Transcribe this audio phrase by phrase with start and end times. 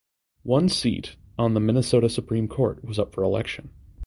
[0.41, 3.69] One seat on the Minnesota Supreme Court was up for election.